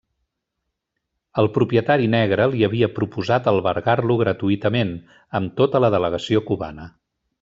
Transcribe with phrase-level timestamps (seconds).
[1.41, 4.95] El propietari negre li havia proposat albergar-lo gratuïtament,
[5.41, 6.89] amb tota la delegació cubana.